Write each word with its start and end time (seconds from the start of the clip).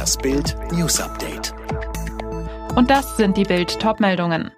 Das 0.00 0.16
Bild 0.16 0.56
News 0.72 0.98
Update. 0.98 1.52
Und 2.74 2.88
das 2.88 3.18
sind 3.18 3.36
die 3.36 3.42
Bild 3.42 3.78
Topmeldungen. 3.80 4.50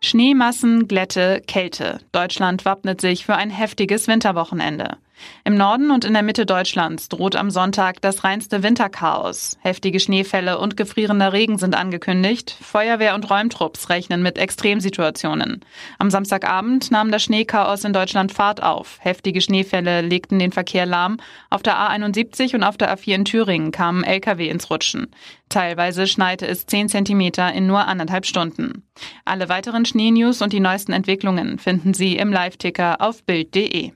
Schneemassen, 0.00 0.88
Glätte, 0.88 1.40
Kälte. 1.46 2.00
Deutschland 2.10 2.64
wappnet 2.64 3.00
sich 3.00 3.24
für 3.24 3.36
ein 3.36 3.50
heftiges 3.50 4.08
Winterwochenende. 4.08 4.96
Im 5.44 5.54
Norden 5.54 5.90
und 5.90 6.04
in 6.04 6.12
der 6.12 6.22
Mitte 6.22 6.46
Deutschlands 6.46 7.08
droht 7.08 7.36
am 7.36 7.50
Sonntag 7.50 8.00
das 8.00 8.24
reinste 8.24 8.62
Winterchaos. 8.62 9.56
Heftige 9.60 10.00
Schneefälle 10.00 10.58
und 10.58 10.76
gefrierender 10.76 11.32
Regen 11.32 11.58
sind 11.58 11.74
angekündigt. 11.74 12.56
Feuerwehr 12.60 13.14
und 13.14 13.30
Räumtrupps 13.30 13.88
rechnen 13.88 14.22
mit 14.22 14.38
Extremsituationen. 14.38 15.64
Am 15.98 16.10
Samstagabend 16.10 16.90
nahm 16.90 17.10
das 17.10 17.22
Schneechaos 17.22 17.84
in 17.84 17.92
Deutschland 17.92 18.32
Fahrt 18.32 18.62
auf. 18.62 18.98
Heftige 19.00 19.40
Schneefälle 19.40 20.00
legten 20.00 20.38
den 20.38 20.52
Verkehr 20.52 20.86
lahm. 20.86 21.18
Auf 21.50 21.62
der 21.62 21.76
A71 21.76 22.54
und 22.54 22.64
auf 22.64 22.76
der 22.76 22.96
A4 22.96 23.14
in 23.14 23.24
Thüringen 23.24 23.72
kamen 23.72 24.04
Lkw 24.04 24.48
ins 24.48 24.70
Rutschen. 24.70 25.08
Teilweise 25.48 26.06
schneite 26.06 26.46
es 26.46 26.66
10 26.66 26.88
Zentimeter 26.88 27.52
in 27.52 27.66
nur 27.66 27.86
anderthalb 27.86 28.26
Stunden. 28.26 28.82
Alle 29.24 29.48
weiteren 29.48 29.84
Schneenews 29.84 30.42
und 30.42 30.52
die 30.52 30.60
neuesten 30.60 30.92
Entwicklungen 30.92 31.58
finden 31.58 31.94
Sie 31.94 32.16
im 32.16 32.32
Live-Ticker 32.32 33.00
auf 33.00 33.24
Bild.de. 33.24 33.92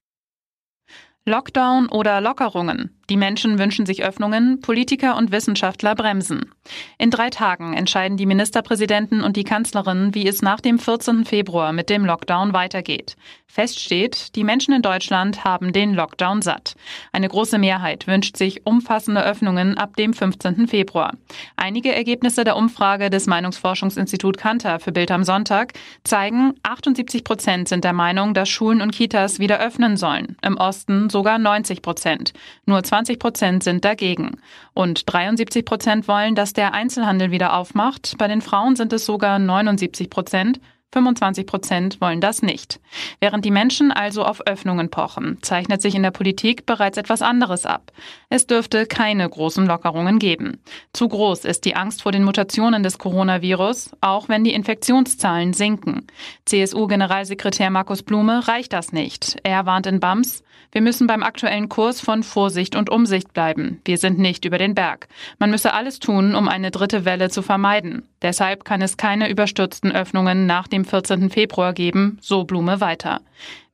Lockdown 1.31 1.89
oder 1.89 2.21
Lockerungen. 2.21 2.91
Die 3.11 3.17
Menschen 3.17 3.59
wünschen 3.59 3.87
sich 3.87 4.05
Öffnungen, 4.05 4.61
Politiker 4.61 5.17
und 5.17 5.33
Wissenschaftler 5.33 5.97
bremsen. 5.97 6.53
In 6.97 7.11
drei 7.11 7.29
Tagen 7.29 7.75
entscheiden 7.75 8.17
die 8.17 8.25
Ministerpräsidenten 8.25 9.21
und 9.21 9.37
die 9.37 9.43
Kanzlerin, 9.43 10.15
wie 10.15 10.29
es 10.29 10.43
nach 10.43 10.61
dem 10.61 10.79
14. 10.79 11.25
Februar 11.25 11.73
mit 11.73 11.91
dem 11.91 12.05
Lockdown 12.05 12.53
weitergeht. 12.53 13.17
Fest 13.49 13.81
steht, 13.81 14.37
die 14.37 14.45
Menschen 14.45 14.73
in 14.73 14.83
Deutschland 14.83 15.43
haben 15.43 15.73
den 15.73 15.93
Lockdown 15.93 16.41
satt. 16.41 16.77
Eine 17.11 17.29
große 17.29 17.59
Mehrheit 17.59 18.07
wünscht 18.07 18.37
sich 18.37 18.65
umfassende 18.65 19.25
Öffnungen 19.25 19.77
ab 19.77 19.97
dem 19.97 20.15
15. 20.15 20.69
Februar. 20.69 21.15
Einige 21.57 21.93
Ergebnisse 21.93 22.45
der 22.45 22.57
Umfrage 22.57 23.11
des 23.11 23.27
Meinungsforschungsinstitut 23.27 24.39
Kantar 24.39 24.79
für 24.79 24.93
Bild 24.93 25.11
am 25.11 25.25
Sonntag 25.25 25.73
zeigen, 26.05 26.55
78 26.63 27.25
Prozent 27.25 27.69
sind 27.69 27.83
der 27.83 27.93
Meinung, 27.93 28.35
dass 28.35 28.49
Schulen 28.49 28.83
und 28.83 28.93
Kitas 28.93 29.41
wieder 29.41 29.59
öffnen 29.59 29.97
sollen. 29.97 30.37
Im 30.43 30.57
Osten 30.57 31.11
sogar 31.11 31.41
90 31.41 31.83
Prozent. 31.83 32.33
Nur 32.67 32.85
20 32.85 33.00
Prozent 33.19 33.65
sind 33.65 33.85
dagegen. 33.85 34.41
Und 34.75 35.13
73 35.13 35.65
Prozent 35.65 36.09
wollen, 36.09 36.35
dass 36.35 36.53
der 36.53 36.75
Einzelhandel 36.75 37.31
wieder 37.31 37.55
aufmacht. 37.57 38.17
Bei 38.19 38.29
den 38.29 38.43
Frauen 38.43 38.77
sind 38.77 38.93
es 38.93 39.07
sogar 39.07 39.39
79 39.39 40.11
Prozent. 40.11 40.61
25 40.93 41.47
Prozent 41.47 42.01
wollen 42.01 42.21
das 42.21 42.43
nicht. 42.43 42.81
Während 43.21 43.45
die 43.45 43.51
Menschen 43.51 43.93
also 43.93 44.25
auf 44.25 44.47
Öffnungen 44.47 44.91
pochen, 44.91 45.39
zeichnet 45.41 45.81
sich 45.81 45.95
in 45.95 46.03
der 46.03 46.11
Politik 46.11 46.67
bereits 46.67 46.99
etwas 46.99 47.23
anderes 47.23 47.65
ab. 47.65 47.93
Es 48.29 48.47
dürfte 48.47 48.87
keine 48.87 49.29
großen 49.29 49.67
Lockerungen 49.67 50.19
geben. 50.19 50.61
Zu 50.93 51.09
groß 51.09 51.45
ist 51.45 51.65
die 51.65 51.77
Angst 51.77 52.03
vor 52.03 52.13
den 52.13 52.25
Mutationen 52.25 52.83
des 52.83 52.99
Coronavirus, 52.99 53.91
auch 54.01 54.29
wenn 54.29 54.43
die 54.43 54.55
Infektionszahlen 54.55 55.53
sinken. 55.53 56.07
CSU-Generalsekretär 56.47 57.71
Markus 57.71 58.03
Blume 58.03 58.49
reicht 58.49 58.73
das 58.73 58.93
nicht. 58.93 59.39
Er 59.45 59.67
warnt 59.67 59.87
in 59.87 60.01
BAMS, 60.01 60.43
wir 60.73 60.83
müssen 60.83 61.09
beim 61.09 61.25
aktuellen 61.25 61.69
Kurs 61.69 62.01
von 62.01 62.23
Vorsicht 62.23 62.77
und 62.77 62.91
Umsicht 62.91 63.33
bleiben. 63.33 63.81
Wir 63.85 63.99
sind 63.99 64.21
nicht 64.21 64.45
über 64.45 64.57
den 64.57 64.77
Berg. 64.77 65.09
Man 65.41 65.51
müsse 65.51 65.73
alles 65.73 65.99
tun, 65.99 66.37
um 66.37 66.49
eine 66.49 66.71
dritte 66.71 67.05
Welle 67.05 67.29
zu 67.29 67.43
vermeiden. 67.43 68.05
Deshalb 68.23 68.65
kann 68.65 68.81
es 68.81 68.97
keine 68.97 69.29
überstürzten 69.31 69.91
Öffnungen 69.91 70.47
nach 70.47 70.69
dem 70.69 70.80
14. 70.85 71.31
Februar 71.31 71.73
geben, 71.73 72.19
so 72.21 72.45
Blume 72.45 72.81
weiter. 72.81 73.21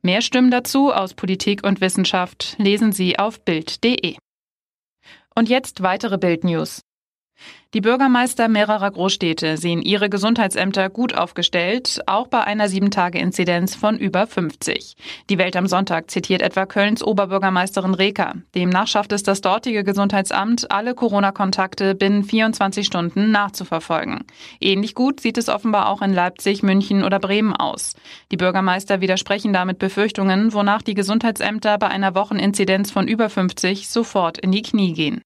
Mehr 0.01 0.21
Stimmen 0.21 0.51
dazu 0.51 0.93
aus 0.93 1.13
Politik 1.13 1.65
und 1.65 1.81
Wissenschaft 1.81 2.55
lesen 2.57 2.91
Sie 2.91 3.19
auf 3.19 3.41
Bild.de. 3.41 4.15
Und 5.35 5.49
jetzt 5.49 5.83
weitere 5.83 6.17
Bild-News. 6.17 6.81
Die 7.77 7.81
Bürgermeister 7.81 8.47
mehrerer 8.47 8.89
Großstädte 8.89 9.55
sehen 9.55 9.83
ihre 9.83 10.09
Gesundheitsämter 10.09 10.89
gut 10.89 11.15
aufgestellt, 11.15 12.01
auch 12.07 12.27
bei 12.27 12.43
einer 12.43 12.69
7-Tage-Inzidenz 12.69 13.75
von 13.75 13.99
über 13.99 14.25
50. 14.25 14.95
Die 15.29 15.37
Welt 15.37 15.55
am 15.55 15.67
Sonntag 15.67 16.09
zitiert 16.09 16.41
etwa 16.41 16.65
Kölns 16.65 17.03
Oberbürgermeisterin 17.03 17.93
Reker. 17.93 18.33
Demnach 18.55 18.87
schafft 18.87 19.11
es 19.11 19.21
das 19.21 19.41
dortige 19.41 19.83
Gesundheitsamt, 19.83 20.71
alle 20.71 20.95
Corona-Kontakte 20.95 21.93
binnen 21.93 22.23
24 22.23 22.83
Stunden 22.83 23.29
nachzuverfolgen. 23.29 24.23
Ähnlich 24.59 24.95
gut 24.95 25.19
sieht 25.19 25.37
es 25.37 25.47
offenbar 25.47 25.89
auch 25.89 26.01
in 26.01 26.13
Leipzig, 26.13 26.63
München 26.63 27.03
oder 27.03 27.19
Bremen 27.19 27.55
aus. 27.55 27.93
Die 28.31 28.37
Bürgermeister 28.37 29.01
widersprechen 29.01 29.53
damit 29.53 29.77
Befürchtungen, 29.77 30.51
wonach 30.51 30.81
die 30.81 30.95
Gesundheitsämter 30.95 31.77
bei 31.77 31.89
einer 31.89 32.15
Wocheninzidenz 32.15 32.89
von 32.89 33.07
über 33.07 33.29
50 33.29 33.87
sofort 33.87 34.39
in 34.39 34.51
die 34.51 34.63
Knie 34.63 34.93
gehen. 34.93 35.21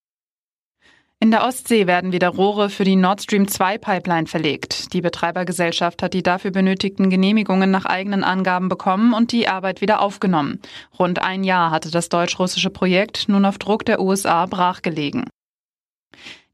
In 1.23 1.29
der 1.29 1.45
Ostsee 1.45 1.85
werden 1.85 2.11
wieder 2.11 2.29
Rohre 2.29 2.71
für 2.71 2.83
die 2.83 2.95
Nord 2.95 3.21
Stream 3.21 3.47
2 3.47 3.77
Pipeline 3.77 4.25
verlegt. 4.25 4.91
Die 4.91 5.01
Betreibergesellschaft 5.01 6.01
hat 6.01 6.15
die 6.15 6.23
dafür 6.23 6.49
benötigten 6.49 7.11
Genehmigungen 7.11 7.69
nach 7.69 7.85
eigenen 7.85 8.23
Angaben 8.23 8.69
bekommen 8.69 9.13
und 9.13 9.31
die 9.31 9.47
Arbeit 9.47 9.81
wieder 9.81 10.01
aufgenommen. 10.01 10.59
Rund 10.97 11.21
ein 11.21 11.43
Jahr 11.43 11.69
hatte 11.69 11.91
das 11.91 12.09
deutsch-russische 12.09 12.71
Projekt 12.71 13.29
nun 13.29 13.45
auf 13.45 13.59
Druck 13.59 13.85
der 13.85 14.01
USA 14.01 14.47
brachgelegen. 14.47 15.29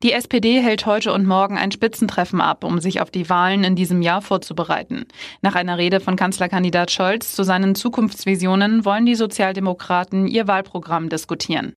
Die 0.03 0.11
SPD 0.11 0.59
hält 0.61 0.85
heute 0.85 1.13
und 1.13 1.25
morgen 1.25 1.57
ein 1.57 1.71
Spitzentreffen 1.71 2.41
ab, 2.41 2.65
um 2.65 2.79
sich 2.81 2.99
auf 2.99 3.09
die 3.09 3.29
Wahlen 3.29 3.63
in 3.63 3.77
diesem 3.77 4.01
Jahr 4.01 4.21
vorzubereiten. 4.21 5.05
Nach 5.41 5.55
einer 5.55 5.77
Rede 5.77 6.01
von 6.01 6.17
Kanzlerkandidat 6.17 6.91
Scholz 6.91 7.31
zu 7.31 7.43
seinen 7.43 7.73
Zukunftsvisionen 7.73 8.83
wollen 8.83 9.05
die 9.05 9.15
Sozialdemokraten 9.15 10.27
ihr 10.27 10.45
Wahlprogramm 10.45 11.07
diskutieren. 11.07 11.73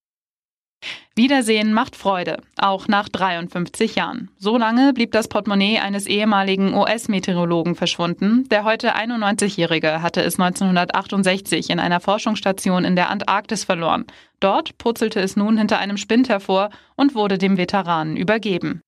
Wiedersehen 1.21 1.75
macht 1.75 1.97
Freude, 1.97 2.39
auch 2.57 2.89
nach 2.89 3.11
53 3.11 3.95
Jahren. 3.95 4.31
So 4.39 4.57
lange 4.57 4.95
blieb 4.95 5.13
das 5.13 5.29
Portemonnaie 5.29 5.79
eines 5.79 6.07
ehemaligen 6.07 6.73
US-Meteorologen 6.73 7.75
verschwunden. 7.75 8.49
Der 8.49 8.65
heute 8.65 8.97
91-Jährige 8.97 10.01
hatte 10.01 10.23
es 10.23 10.41
1968 10.41 11.69
in 11.69 11.79
einer 11.79 12.01
Forschungsstation 12.01 12.87
in 12.87 12.97
der 12.97 13.11
Antarktis 13.11 13.65
verloren. 13.65 14.07
Dort 14.41 14.79
purzelte 14.79 15.21
es 15.21 15.37
nun 15.37 15.59
hinter 15.59 15.79
einem 15.79 15.99
Spind 15.99 16.31
hervor 16.31 16.71
und 16.97 17.15
wurde 17.15 17.37
dem 17.37 17.59
Veteranen 17.59 18.17
übergeben. 18.17 18.81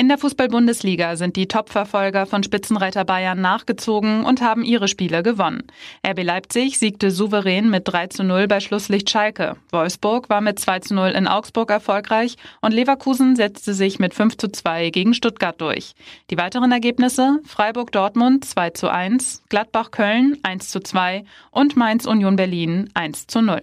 In 0.00 0.06
der 0.06 0.18
Fußball-Bundesliga 0.18 1.16
sind 1.16 1.34
die 1.34 1.48
Topverfolger 1.48 2.24
von 2.26 2.44
Spitzenreiter 2.44 3.04
Bayern 3.04 3.40
nachgezogen 3.40 4.24
und 4.24 4.40
haben 4.40 4.62
ihre 4.62 4.86
Spiele 4.86 5.24
gewonnen. 5.24 5.64
RB 6.06 6.22
Leipzig 6.22 6.78
siegte 6.78 7.10
souverän 7.10 7.68
mit 7.68 7.82
3 7.88 8.06
zu 8.06 8.22
0 8.22 8.46
bei 8.46 8.60
Schlusslicht 8.60 9.10
Schalke. 9.10 9.56
Wolfsburg 9.72 10.30
war 10.30 10.40
mit 10.40 10.60
2 10.60 10.78
zu 10.80 10.94
0 10.94 11.08
in 11.10 11.26
Augsburg 11.26 11.70
erfolgreich 11.70 12.36
und 12.60 12.72
Leverkusen 12.72 13.34
setzte 13.34 13.74
sich 13.74 13.98
mit 13.98 14.14
5 14.14 14.36
zu 14.36 14.52
2 14.52 14.90
gegen 14.90 15.14
Stuttgart 15.14 15.60
durch. 15.60 15.94
Die 16.30 16.38
weiteren 16.38 16.70
Ergebnisse 16.70 17.40
Freiburg 17.44 17.90
Dortmund 17.90 18.44
2 18.44 18.70
zu 18.70 18.88
1, 18.88 19.42
Gladbach 19.48 19.90
Köln 19.90 20.38
1 20.44 20.70
zu 20.70 20.78
2 20.78 21.24
und 21.50 21.76
Mainz 21.76 22.06
Union 22.06 22.36
Berlin 22.36 22.88
1 22.94 23.26
zu 23.26 23.42
0. 23.42 23.62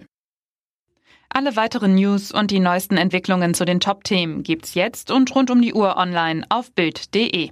Alle 1.36 1.54
weiteren 1.54 1.96
News 1.96 2.32
und 2.32 2.50
die 2.50 2.60
neuesten 2.60 2.96
Entwicklungen 2.96 3.52
zu 3.52 3.66
den 3.66 3.78
Top-Themen 3.78 4.42
gibt's 4.42 4.72
jetzt 4.72 5.10
und 5.10 5.34
rund 5.34 5.50
um 5.50 5.60
die 5.60 5.74
Uhr 5.74 5.98
online 5.98 6.46
auf 6.48 6.72
Bild.de. 6.72 7.50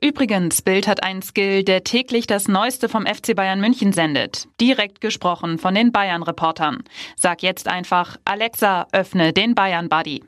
Übrigens, 0.00 0.62
Bild 0.62 0.86
hat 0.86 1.02
einen 1.02 1.20
Skill, 1.20 1.64
der 1.64 1.82
täglich 1.82 2.28
das 2.28 2.46
Neueste 2.46 2.88
vom 2.88 3.06
FC 3.06 3.34
Bayern 3.34 3.60
München 3.60 3.92
sendet. 3.92 4.46
Direkt 4.60 5.00
gesprochen 5.00 5.58
von 5.58 5.74
den 5.74 5.90
Bayern-Reportern. 5.90 6.84
Sag 7.16 7.42
jetzt 7.42 7.66
einfach, 7.66 8.18
Alexa, 8.24 8.86
öffne 8.92 9.32
den 9.32 9.56
Bayern-Buddy. 9.56 10.22